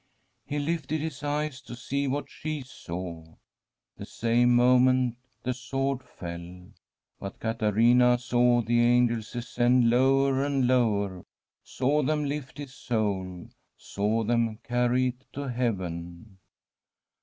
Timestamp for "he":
0.47-0.57